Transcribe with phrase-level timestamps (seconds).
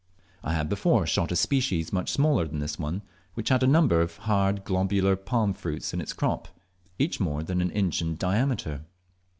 [0.43, 3.03] I had before shot a species much smaller than this one,
[3.35, 6.47] which had a number of hard globular palm fruits in its crop,
[6.97, 8.81] each more than an inch in diameter.